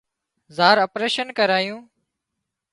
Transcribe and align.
زار 0.57 0.77
اپريشن 0.87 1.27
ڪرايوُن 1.37 1.81